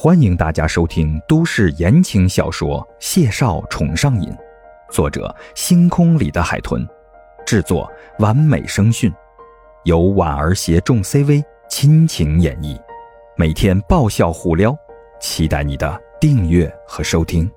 [0.00, 4.30] 欢迎大家收听都市言情小说《谢少宠上瘾》，
[4.92, 6.86] 作者：星空里的海豚，
[7.44, 9.12] 制作：完美声讯，
[9.82, 12.80] 由婉儿携众 CV 亲情演绎，
[13.36, 14.72] 每天爆笑互撩，
[15.20, 17.50] 期待你的订阅和收听。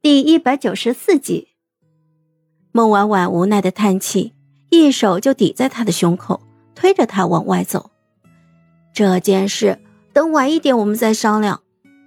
[0.00, 1.48] 第一百九十四集，
[2.72, 4.32] 孟婉婉无奈的叹气，
[4.70, 6.40] 一手就抵在他的胸口，
[6.74, 7.90] 推着他往外走。
[8.96, 9.78] 这件事
[10.14, 11.60] 等晚一点我们再商量，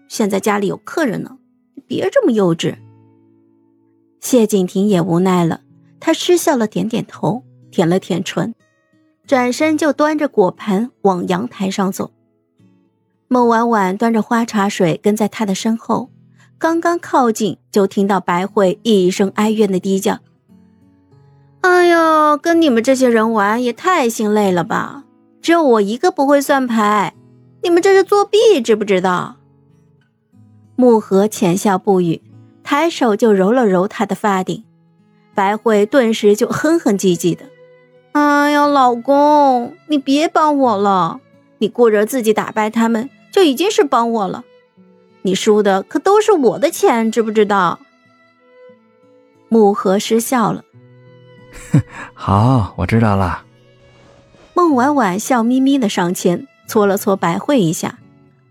[0.08, 1.38] 现在家里有客人呢，
[1.86, 2.80] 别这么幼稚。
[4.20, 5.62] 谢景亭也无奈了，
[6.00, 8.56] 他失笑了，点点头，舔了舔唇，
[9.28, 12.10] 转身就端着果盘往阳台上走。
[13.28, 16.10] 孟婉婉端着花茶水跟在他的身后，
[16.58, 20.18] 刚刚靠近，就听到白慧一声哀怨的低叫
[21.62, 25.04] ：“哎呦，跟你们这些人玩也太心累了吧！”
[25.42, 27.14] 只有我一个不会算牌，
[27.64, 29.38] 你们这是作弊，知不知道？
[30.76, 32.22] 木盒浅笑不语，
[32.64, 34.64] 抬手就揉了揉他的发顶。
[35.34, 37.46] 白慧顿时就哼哼唧唧的
[38.12, 41.20] ：“哎呀，老公，你别帮我了，
[41.60, 44.44] 你顾着自己打败他们就已经是帮我了。
[45.22, 47.80] 你输的可都是我的钱，知不知道？”
[49.48, 50.64] 木盒失笑了
[52.14, 53.46] ：“好，我知道了。”
[54.76, 58.00] 婉婉笑眯眯的上前搓了搓白慧一下，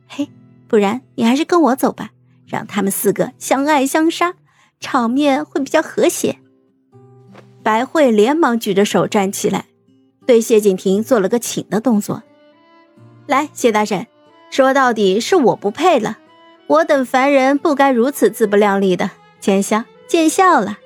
[0.08, 0.28] 嘿，
[0.66, 2.10] 不然你还是跟我走吧，
[2.46, 4.34] 让他们四个相爱相杀，
[4.80, 6.38] 场面会比较和谐。
[7.62, 9.66] 白慧连忙举着手站起来，
[10.26, 12.22] 对谢景亭做了个请的动作。
[13.26, 14.06] 来，谢大婶，
[14.50, 16.18] 说到底是我不配了，
[16.66, 19.10] 我等凡人不该如此自不量力的。
[19.40, 20.78] 见笑，见笑了。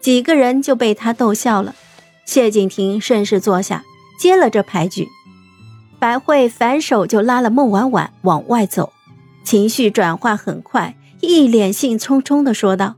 [0.00, 1.74] 几个人就被他逗笑了。
[2.24, 3.84] 谢景亭顺势坐下。
[4.22, 5.08] 接了这牌局，
[5.98, 8.92] 白慧反手就拉了孟婉婉往外走，
[9.42, 12.94] 情绪转化很快，一脸兴冲冲的说道：“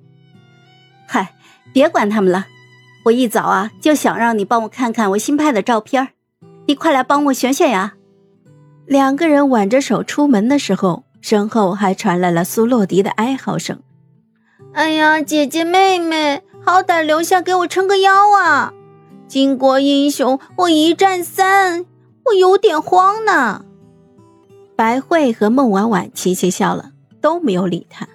[1.08, 1.32] 嗨，
[1.72, 2.44] 别管他们了，
[3.06, 6.08] 我一早啊就想让你帮我看看我新拍的照片，
[6.66, 7.94] 你快来帮我选选呀！”
[8.84, 13.80] 两个人挽着手出门的时候，身后还传来了苏洛迪的哀嚎声
[14.74, 18.74] ：“哎呀，姐姐妹妹，好歹留下给我撑个腰啊！”
[19.34, 21.86] 巾帼英雄，我一战三，
[22.26, 23.64] 我有点慌呢。
[24.76, 28.08] 白慧和孟婉婉齐齐笑了，都没有理他。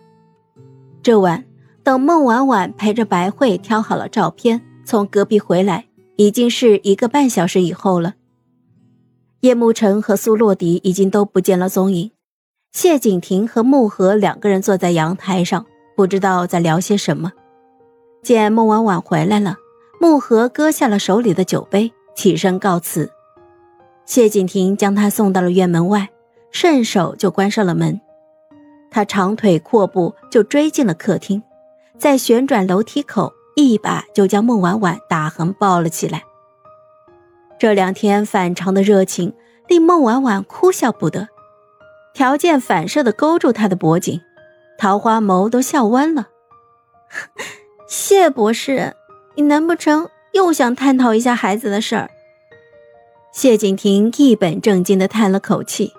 [1.03, 1.43] 这晚，
[1.83, 8.13] 等孟婉婉陪着白慧挑好了照片，从隔壁回来，已经是一个半小时以后了。
[9.41, 12.11] 叶慕辰和苏洛迪已经都不见了踪影。
[12.71, 15.65] 谢景亭和穆和两个人坐在阳台上，
[15.97, 17.33] 不知道在聊些什么。
[18.23, 19.57] 见孟婉婉回来了。
[19.99, 23.11] 木盒割下了手里的酒杯，起身告辞。
[24.05, 26.09] 谢景亭将他送到了院门外，
[26.51, 27.99] 顺手就关上了门。
[28.89, 31.43] 他长腿阔步就追进了客厅，
[31.97, 36.23] 在旋转楼梯口一把就将孟婉婉打横抱了起来。
[37.59, 39.33] 这两天反常的热情
[39.67, 41.27] 令孟婉婉哭笑不得，
[42.13, 44.21] 条件反射的勾住他的脖颈，
[44.77, 46.29] 桃花眸都笑弯了。
[47.85, 48.95] 谢博士。
[49.39, 52.11] 你难不成又想探讨一下孩子的事儿？
[53.31, 55.93] 谢景亭一本正经的叹了口气，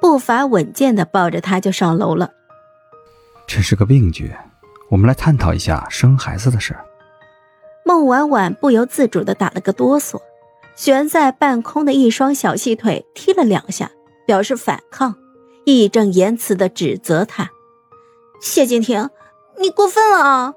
[0.00, 2.30] 步伐稳健的抱着他就上楼了。
[3.48, 4.32] 这是个病句，
[4.90, 6.84] 我们来探讨一下生孩子的事儿。
[7.84, 10.20] 孟婉婉不由自主的打了个哆嗦，
[10.76, 13.90] 悬在半空的一双小细腿踢了两下，
[14.24, 15.16] 表示反抗，
[15.64, 17.50] 义正言辞的指责他
[18.40, 19.10] ：“谢景亭，
[19.58, 20.54] 你过分了啊！”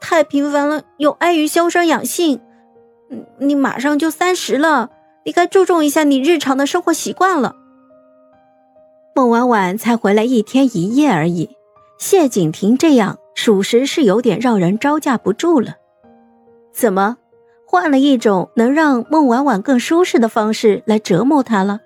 [0.00, 2.40] 太频繁了，有碍于修身养性。
[3.38, 4.90] 你马上就三十了，
[5.24, 7.56] 你该注重一下你日常的生活习惯了。
[9.14, 11.50] 孟婉婉才回来一天一夜而已，
[11.98, 15.74] 谢景亭这样，属实是有点让人招架不住了。
[16.72, 17.16] 怎么，
[17.66, 21.80] 换了一种能让孟婉婉更舒适的方式来折磨她了？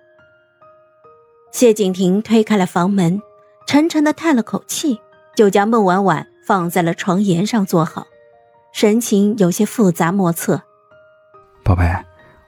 [1.50, 3.20] 谢景亭推开了房门，
[3.66, 5.00] 沉沉的叹了口气，
[5.34, 6.28] 就将孟婉婉。
[6.44, 8.08] 放在了床沿上坐好，
[8.72, 10.62] 神情有些复杂莫测。
[11.62, 11.84] 宝贝，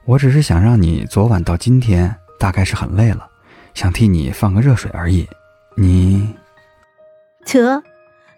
[0.07, 3.29] 我只是想让你昨晚到今天大概是很累了，
[3.75, 5.29] 想替你放个热水而已。
[5.77, 6.35] 你，
[7.45, 7.83] 得，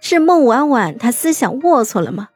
[0.00, 2.28] 是孟婉婉她思想龌龊了吗？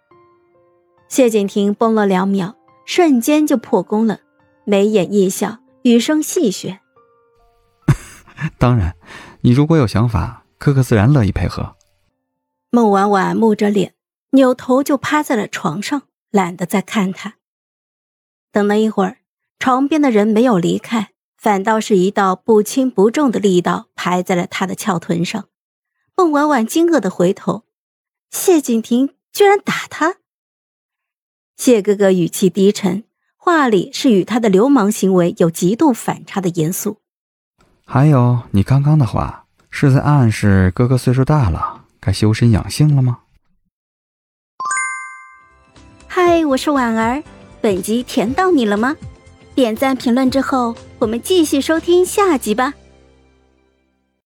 [1.09, 2.55] 谢景亭绷了两秒，
[2.87, 4.21] 瞬间就破功了，
[4.65, 6.79] 眉眼一笑，语声戏谑
[8.57, 8.95] ：“当然，
[9.41, 11.75] 你如果有想法，哥哥自然乐意配合。”
[12.71, 13.95] 孟婉婉木着脸，
[14.31, 17.35] 扭头就趴在了床上，懒得再看他。
[18.53, 19.19] 等了一会儿，
[19.59, 25.47] 床边的人没有离开，反倒是一道不轻不重的力道拍在了他的翘臀上。
[26.17, 27.65] 孟婉婉惊愕的回头，
[28.31, 30.17] 谢景亭居然打他。
[31.57, 33.05] 谢哥哥语气低沉，
[33.37, 36.99] 话里是与他的流氓行为有极度反差的严肃。
[37.85, 43.21] 还有，你刚刚的话是在暗示哥哥岁数大了，该修身养性了吗？
[46.13, 47.23] 嗨，我是婉儿，
[47.61, 48.97] 本集甜到你了吗？
[49.55, 52.75] 点赞评论之后，我们继续收听下集吧。